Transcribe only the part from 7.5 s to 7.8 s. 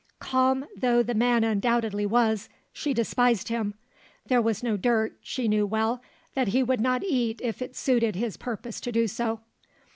it